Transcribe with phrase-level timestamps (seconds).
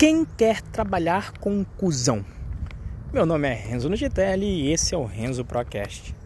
[0.00, 2.24] Quem quer trabalhar com cuzão?
[3.12, 6.16] Meu nome é Renzo Nugitelli e esse é o Renzo Procast.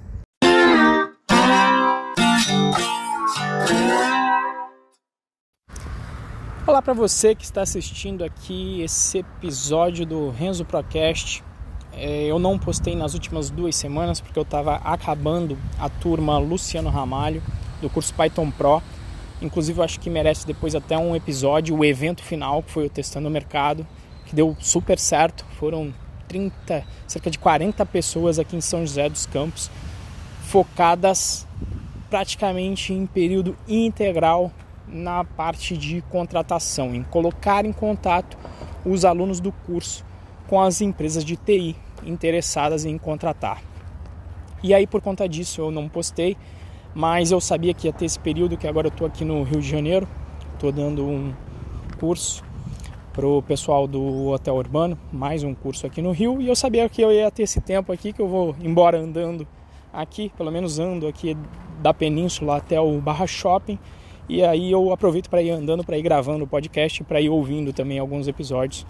[6.64, 11.42] Olá para você que está assistindo aqui esse episódio do Renzo Procast.
[11.92, 16.90] É, eu não postei nas últimas duas semanas porque eu estava acabando a turma Luciano
[16.90, 17.42] Ramalho
[17.82, 18.80] do curso Python Pro
[19.44, 22.90] Inclusive, eu acho que merece depois até um episódio, o evento final, que foi o
[22.90, 23.86] Testando o Mercado,
[24.24, 25.44] que deu super certo.
[25.58, 25.92] Foram
[26.26, 29.70] 30, cerca de 40 pessoas aqui em São José dos Campos,
[30.44, 31.46] focadas
[32.08, 34.50] praticamente em período integral
[34.88, 38.38] na parte de contratação, em colocar em contato
[38.82, 40.04] os alunos do curso
[40.46, 43.62] com as empresas de TI interessadas em contratar.
[44.62, 46.34] E aí, por conta disso, eu não postei
[46.94, 49.60] mas eu sabia que ia ter esse período que agora eu estou aqui no Rio
[49.60, 50.06] de Janeiro,
[50.54, 51.34] estou dando um
[51.98, 52.44] curso
[53.12, 56.88] para o pessoal do Hotel Urbano, mais um curso aqui no Rio, e eu sabia
[56.88, 59.46] que eu ia ter esse tempo aqui, que eu vou embora andando
[59.92, 61.36] aqui, pelo menos ando aqui
[61.80, 63.78] da Península até o Barra Shopping,
[64.28, 67.72] e aí eu aproveito para ir andando, para ir gravando o podcast, para ir ouvindo
[67.72, 68.86] também alguns episódios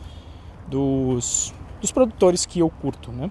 [0.68, 3.30] dos, dos produtores que eu curto, né?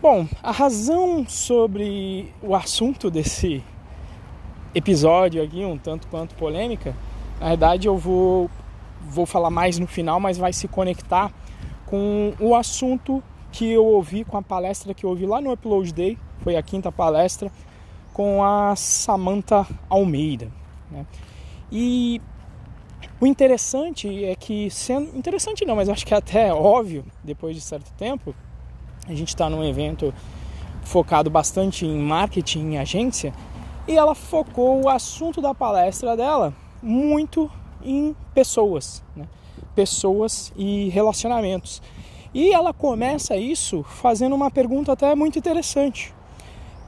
[0.00, 3.64] Bom, a razão sobre o assunto desse
[4.72, 6.94] episódio aqui, um tanto quanto polêmica,
[7.40, 8.48] na verdade eu vou,
[9.00, 11.32] vou falar mais no final, mas vai se conectar
[11.84, 15.92] com o assunto que eu ouvi com a palestra que eu ouvi lá no Upload
[15.92, 17.50] Day, foi a quinta palestra,
[18.12, 20.48] com a Samantha Almeida.
[20.92, 21.04] Né?
[21.72, 22.22] E
[23.20, 27.62] o interessante é que, sendo interessante não, mas acho que é até óbvio, depois de
[27.62, 28.32] certo tempo,
[29.08, 30.12] a gente está num evento
[30.82, 33.32] focado bastante em marketing, em agência,
[33.86, 37.50] e ela focou o assunto da palestra dela muito
[37.82, 39.26] em pessoas, né?
[39.74, 41.80] pessoas e relacionamentos.
[42.34, 46.14] E ela começa isso fazendo uma pergunta até muito interessante,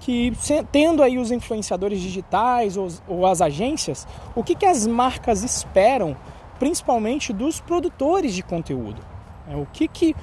[0.00, 0.32] que
[0.70, 6.16] tendo aí os influenciadores digitais ou, ou as agências, o que, que as marcas esperam,
[6.58, 9.00] principalmente dos produtores de conteúdo?
[9.50, 10.14] É, o que, que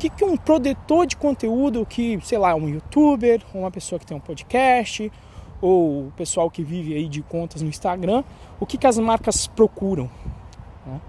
[0.00, 4.06] que, que um produtor de conteúdo, que, sei lá, um youtuber, ou uma pessoa que
[4.06, 5.12] tem um podcast,
[5.60, 8.24] ou o pessoal que vive aí de contas no Instagram,
[8.58, 10.10] o que, que as marcas procuram.
[10.86, 11.00] Né?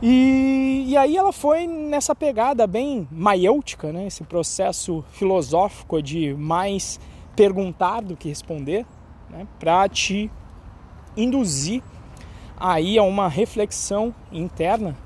[0.00, 4.06] E, e aí ela foi nessa pegada bem maiêutica, né?
[4.06, 7.00] esse processo filosófico de mais
[7.34, 8.86] perguntar do que responder,
[9.28, 9.48] né?
[9.58, 10.30] para te
[11.16, 11.82] induzir
[12.56, 14.96] aí a uma reflexão interna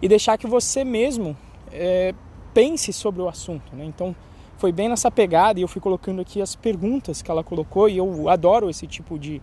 [0.00, 1.36] e deixar que você mesmo
[1.72, 2.12] é,
[2.52, 3.74] pense sobre o assunto.
[3.74, 3.84] Né?
[3.84, 4.14] Então
[4.58, 7.96] foi bem nessa pegada e eu fui colocando aqui as perguntas que ela colocou e
[7.96, 9.42] eu adoro esse tipo de,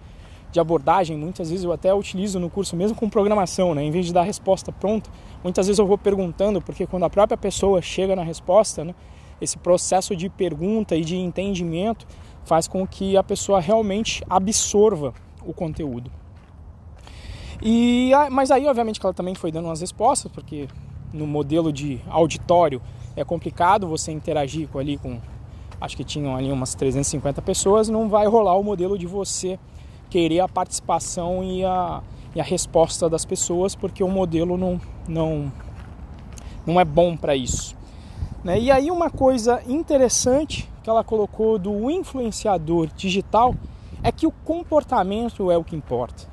[0.51, 1.17] de abordagem.
[1.17, 3.83] Muitas vezes eu até utilizo no curso mesmo com programação, né?
[3.83, 5.09] em vez de dar a resposta pronta,
[5.43, 8.95] muitas vezes eu vou perguntando, porque quando a própria pessoa chega na resposta, né?
[9.41, 12.05] esse processo de pergunta e de entendimento
[12.45, 15.13] faz com que a pessoa realmente absorva
[15.45, 16.11] o conteúdo.
[17.61, 20.67] E, mas aí, obviamente, que ela também foi dando umas respostas, porque
[21.13, 22.81] no modelo de auditório
[23.21, 25.19] é complicado você interagir com ali com
[25.81, 29.57] acho que tinham ali umas 350 pessoas, não vai rolar o modelo de você
[30.09, 32.01] querer a participação e a,
[32.35, 35.51] e a resposta das pessoas, porque o modelo não, não,
[36.65, 37.75] não é bom para isso.
[38.43, 38.59] Né?
[38.59, 43.55] E aí uma coisa interessante que ela colocou do influenciador digital
[44.03, 46.27] é que o comportamento é o que importa.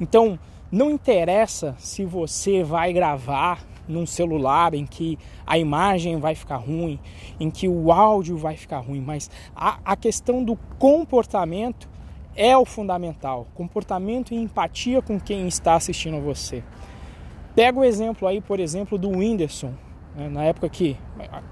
[0.00, 0.38] Então,
[0.70, 7.00] não interessa se você vai gravar num celular em que a imagem vai ficar ruim,
[7.40, 11.88] em que o áudio vai ficar ruim, mas a, a questão do comportamento
[12.36, 13.48] é o fundamental.
[13.54, 16.62] Comportamento e empatia com quem está assistindo a você.
[17.54, 19.72] Pega o exemplo aí, por exemplo, do Whindersson,
[20.14, 20.96] né, na época que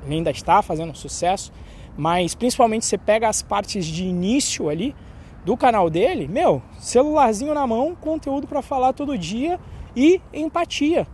[0.04, 1.52] ele ainda está fazendo sucesso,
[1.96, 4.94] mas principalmente você pega as partes de início ali,
[5.44, 9.60] do canal dele, meu, celularzinho na mão, conteúdo para falar todo dia
[9.94, 11.06] e empatia,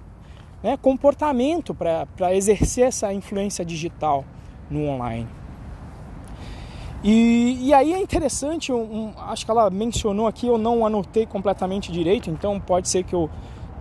[0.62, 0.76] né?
[0.76, 4.24] comportamento para exercer essa influência digital
[4.70, 5.28] no online.
[7.04, 11.26] E, e aí é interessante, um, um, acho que ela mencionou aqui, eu não anotei
[11.26, 13.28] completamente direito, então pode ser que eu,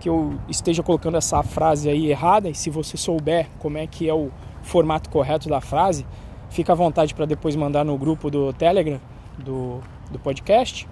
[0.00, 4.08] que eu esteja colocando essa frase aí errada, e se você souber como é que
[4.08, 4.30] é o
[4.62, 6.04] formato correto da frase,
[6.50, 9.00] fica à vontade para depois mandar no grupo do Telegram,
[9.38, 9.80] do
[10.12, 10.86] do podcast,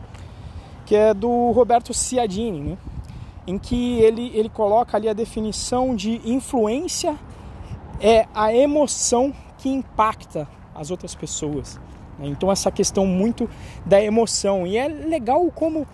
[0.86, 2.78] que é do Roberto Ciadini, né?
[3.46, 7.19] Em que ele, ele coloca ali a definição de influência
[8.00, 11.78] é a emoção que impacta as outras pessoas.
[12.19, 12.28] Né?
[12.28, 13.48] Então essa questão muito
[13.84, 15.87] da emoção e é legal como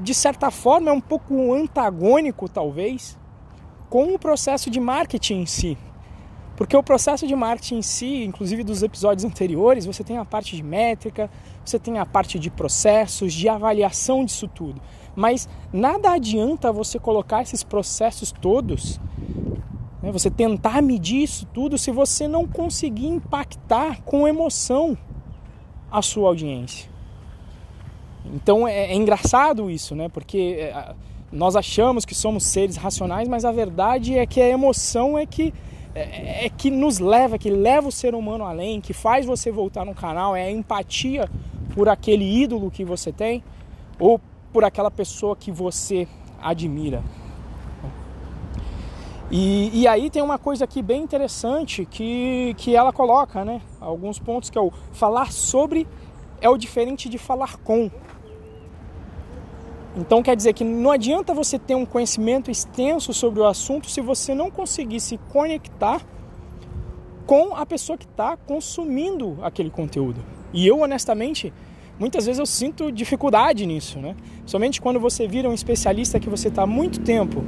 [0.00, 3.18] de certa forma é um pouco antagônico talvez
[3.88, 5.78] com o processo de marketing em si.
[6.60, 10.54] Porque o processo de marketing em si, inclusive dos episódios anteriores, você tem a parte
[10.54, 11.30] de métrica,
[11.64, 14.78] você tem a parte de processos, de avaliação disso tudo.
[15.16, 19.00] Mas nada adianta você colocar esses processos todos,
[20.02, 24.98] né, você tentar medir isso tudo, se você não conseguir impactar com emoção
[25.90, 26.90] a sua audiência.
[28.34, 30.10] Então é, é engraçado isso, né?
[30.10, 30.94] Porque é,
[31.32, 35.54] nós achamos que somos seres racionais, mas a verdade é que a emoção é que
[35.94, 39.84] é, é, que nos leva, que leva o ser humano além, que faz você voltar
[39.84, 41.28] no canal, é a empatia
[41.74, 43.42] por aquele ídolo que você tem
[43.98, 44.20] ou
[44.52, 46.06] por aquela pessoa que você
[46.40, 47.02] admira.
[49.30, 53.62] E, e, aí tem uma coisa aqui bem interessante que, que ela coloca, né?
[53.80, 55.86] Alguns pontos que é o falar sobre
[56.40, 57.88] é o diferente de falar com.
[59.96, 64.00] Então quer dizer que não adianta você ter um conhecimento extenso sobre o assunto se
[64.00, 66.00] você não conseguir se conectar
[67.26, 70.20] com a pessoa que está consumindo aquele conteúdo.
[70.52, 71.52] E eu honestamente,
[71.98, 74.16] muitas vezes eu sinto dificuldade nisso, né?
[74.46, 77.44] Somente quando você vira um especialista que você está muito tempo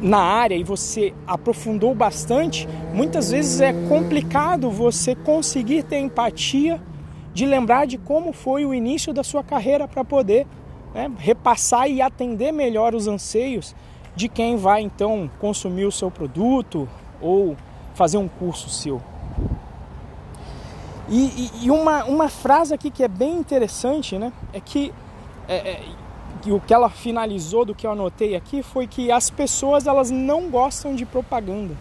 [0.00, 6.80] na área e você aprofundou bastante, muitas vezes é complicado você conseguir ter empatia
[7.34, 10.46] de lembrar de como foi o início da sua carreira para poder
[10.94, 13.74] né, repassar e atender melhor os anseios
[14.14, 16.88] de quem vai então consumir o seu produto
[17.20, 17.56] ou
[17.94, 19.02] fazer um curso seu.
[21.08, 24.94] E, e, e uma, uma frase aqui que é bem interessante, né, é que,
[25.48, 25.82] é, é,
[26.40, 30.10] que o que ela finalizou do que eu anotei aqui foi que as pessoas elas
[30.10, 31.74] não gostam de propaganda.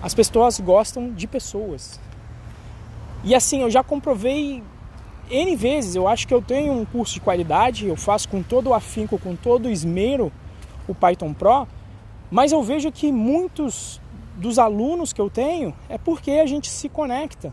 [0.00, 1.98] As pessoas gostam de pessoas.
[3.24, 4.62] E assim, eu já comprovei
[5.30, 8.68] N vezes, eu acho que eu tenho um curso de qualidade, eu faço com todo
[8.68, 10.32] o afinco, com todo o esmero
[10.86, 11.66] o Python Pro,
[12.30, 14.00] mas eu vejo que muitos
[14.36, 17.52] dos alunos que eu tenho é porque a gente se conecta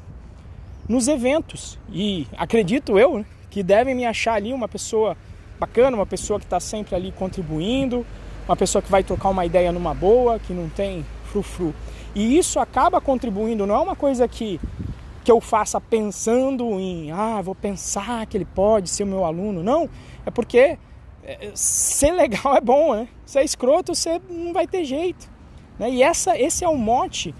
[0.88, 1.80] nos eventos.
[1.92, 5.18] E acredito eu né, que devem me achar ali uma pessoa
[5.60, 8.06] bacana, uma pessoa que está sempre ali contribuindo,
[8.48, 11.74] uma pessoa que vai trocar uma ideia numa boa, que não tem frufru.
[12.14, 14.60] E isso acaba contribuindo, não é uma coisa que
[15.24, 19.64] que eu faça pensando em, ah, vou pensar que ele pode ser o meu aluno.
[19.64, 19.90] Não,
[20.26, 20.78] é porque
[21.24, 23.08] é, ser legal é bom, né?
[23.26, 25.30] Ser escroto, você não vai ter jeito.
[25.80, 25.90] Né?
[25.90, 27.34] E essa, esse é o mote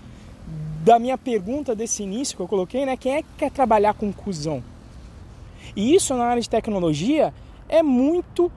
[0.84, 2.98] da minha pergunta desse início que eu coloquei, né?
[2.98, 4.64] Quem é que quer trabalhar com cuzão?
[5.76, 7.34] E isso na área de tecnologia
[7.70, 8.52] é muito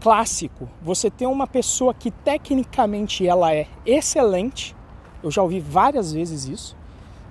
[0.00, 0.68] clássico.
[0.82, 4.74] Você tem uma pessoa que tecnicamente ela é excelente,
[5.22, 6.76] eu já ouvi várias vezes isso,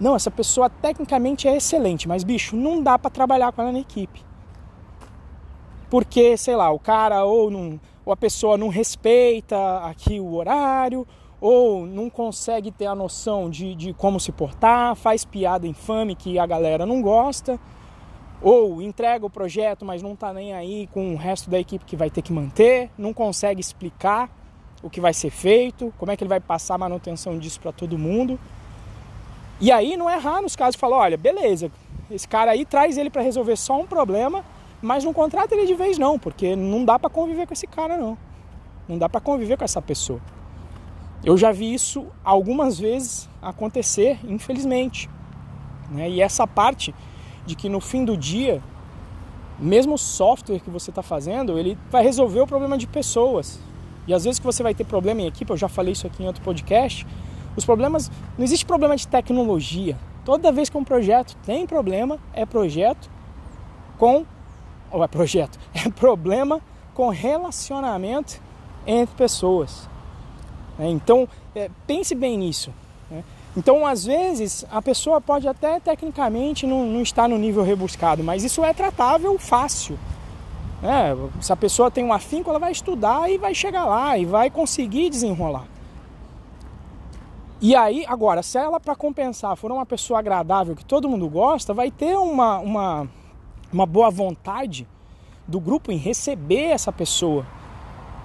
[0.04, 3.80] não, essa pessoa tecnicamente é excelente, mas bicho, não dá para trabalhar com ela na
[3.80, 4.22] equipe.
[5.90, 11.08] Porque, sei lá, o cara ou, não, ou a pessoa não respeita aqui o horário,
[11.40, 16.38] ou não consegue ter a noção de, de como se portar, faz piada infame que
[16.38, 17.58] a galera não gosta,
[18.42, 21.96] ou entrega o projeto, mas não tá nem aí com o resto da equipe que
[21.96, 24.30] vai ter que manter, não consegue explicar
[24.82, 27.72] o que vai ser feito, como é que ele vai passar a manutenção disso para
[27.72, 28.38] todo mundo.
[29.63, 31.71] E aí não é errar nos casos falar, olha, beleza,
[32.12, 34.44] esse cara aí traz ele para resolver só um problema,
[34.81, 37.95] mas não contrata ele de vez não, porque não dá para conviver com esse cara
[37.95, 38.18] não.
[38.89, 40.19] Não dá para conviver com essa pessoa.
[41.24, 45.10] Eu já vi isso algumas vezes acontecer, infelizmente.
[45.89, 46.10] Né?
[46.10, 46.93] E essa parte
[47.46, 48.62] de que no fim do dia,
[49.58, 53.62] mesmo o software que você está fazendo, ele vai resolver o problema de pessoas.
[54.05, 56.22] E às vezes que você vai ter problema em equipe, eu já falei isso aqui
[56.22, 57.08] em outro podcast,
[57.55, 59.98] os problemas, não existe problema de tecnologia.
[60.25, 63.10] Toda vez que um projeto tem problema, é projeto
[63.98, 64.25] com
[64.91, 66.62] ou é projeto, é problema
[66.93, 68.39] com relacionamento
[68.86, 69.89] entre pessoas.
[70.79, 72.72] É, então, é, pense bem nisso.
[73.10, 73.24] Né?
[73.55, 78.43] Então, às vezes, a pessoa pode até tecnicamente não, não estar no nível rebuscado, mas
[78.43, 79.98] isso é tratável fácil.
[80.81, 84.25] É, se a pessoa tem um afinco, ela vai estudar e vai chegar lá e
[84.25, 85.65] vai conseguir desenrolar.
[87.63, 91.74] E aí, agora, se ela para compensar for uma pessoa agradável que todo mundo gosta,
[91.74, 93.08] vai ter uma, uma,
[93.72, 94.86] uma boa vontade
[95.48, 97.48] do grupo em receber essa pessoa,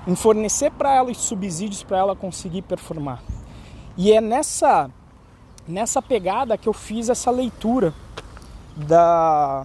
[0.08, 3.22] em fornecer para ela os subsídios para ela conseguir performar.
[3.96, 4.90] E é nessa
[5.68, 7.94] nessa pegada que eu fiz essa leitura
[8.74, 9.64] da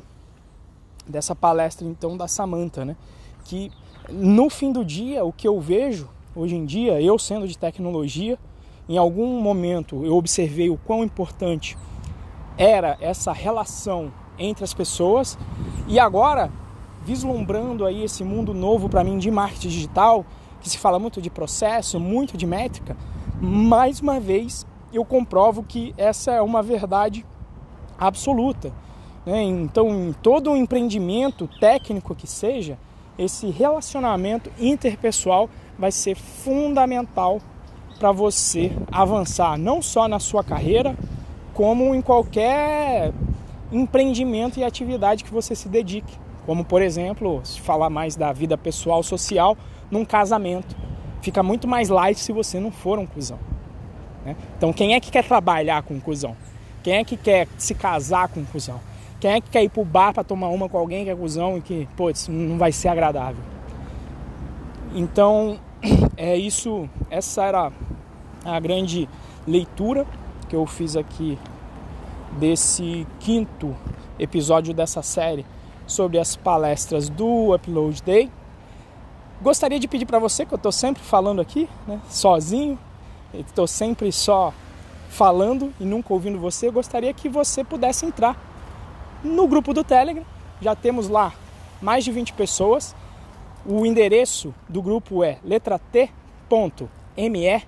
[1.07, 2.95] dessa palestra então da Samantha, né?
[3.43, 3.71] Que
[4.07, 8.37] no fim do dia o que eu vejo hoje em dia, eu sendo de tecnologia,
[8.87, 11.77] em algum momento eu observei o quão importante
[12.57, 15.37] era essa relação entre as pessoas
[15.87, 16.51] e agora
[17.05, 20.25] vislumbrando aí esse mundo novo para mim de marketing digital,
[20.61, 22.95] que se fala muito de processo, muito de métrica,
[23.41, 27.25] mais uma vez eu comprovo que essa é uma verdade
[27.97, 28.71] absoluta.
[29.25, 29.41] Né?
[29.43, 32.77] Então, em todo empreendimento técnico que seja,
[33.17, 37.41] esse relacionamento interpessoal vai ser fundamental
[37.99, 40.95] para você avançar não só na sua carreira,
[41.53, 43.13] como em qualquer
[43.71, 46.17] empreendimento e atividade que você se dedique.
[46.45, 49.57] Como, por exemplo, se falar mais da vida pessoal, social,
[49.89, 50.75] num casamento.
[51.21, 53.39] Fica muito mais light se você não for um cuzão.
[54.25, 54.35] Né?
[54.57, 56.35] Então, quem é que quer trabalhar com um cuzão?
[56.83, 58.79] Quem é que quer se casar com um cuzão?
[59.21, 61.57] Quem é que quer ir pro bar para tomar uma com alguém que é cuzão
[61.57, 63.41] e que, putz, não vai ser agradável?
[64.93, 65.57] Então,
[66.17, 67.71] é isso, essa era
[68.45, 69.09] a grande
[69.45, 70.05] leitura
[70.47, 71.37] que eu fiz aqui
[72.39, 73.75] desse quinto
[74.17, 75.45] episódio dessa série
[75.85, 78.31] sobre as palestras do Upload Day.
[79.41, 82.79] Gostaria de pedir para você, que eu estou sempre falando aqui, né, sozinho,
[83.33, 84.53] estou sempre só
[85.09, 88.37] falando e nunca ouvindo você, gostaria que você pudesse entrar
[89.23, 90.25] no grupo do Telegram.
[90.61, 91.33] Já temos lá
[91.81, 92.95] mais de 20 pessoas.
[93.65, 97.63] O endereço do grupo é letra t.me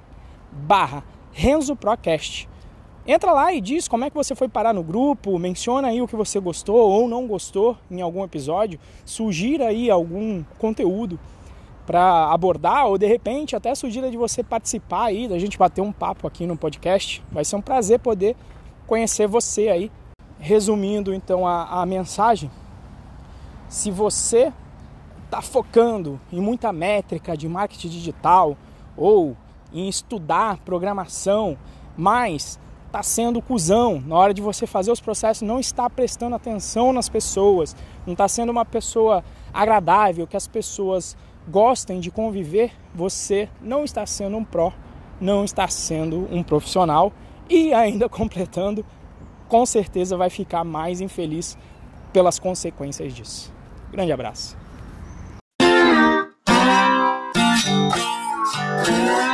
[0.51, 2.49] barra Renzo Procast.
[3.07, 6.07] Entra lá e diz como é que você foi parar no grupo, menciona aí o
[6.07, 11.17] que você gostou ou não gostou em algum episódio, sugira aí algum conteúdo
[11.85, 15.93] para abordar ou de repente até sugira de você participar aí, da gente bater um
[15.93, 17.23] papo aqui no podcast.
[17.31, 18.35] Vai ser um prazer poder
[18.85, 19.91] conhecer você aí.
[20.37, 22.51] Resumindo então a, a mensagem,
[23.69, 24.51] se você
[25.35, 28.57] está focando em muita métrica de marketing digital
[28.95, 29.35] ou
[29.73, 31.57] em estudar programação,
[31.97, 36.93] mas está sendo cuzão na hora de você fazer os processos, não está prestando atenção
[36.93, 37.75] nas pessoas,
[38.05, 41.17] não está sendo uma pessoa agradável, que as pessoas
[41.49, 44.71] gostem de conviver, você não está sendo um pró,
[45.19, 47.11] não está sendo um profissional
[47.49, 48.85] e ainda completando,
[49.49, 51.57] com certeza vai ficar mais infeliz
[52.13, 53.53] pelas consequências disso.
[53.91, 54.64] Grande abraço.
[58.87, 59.24] Yeah.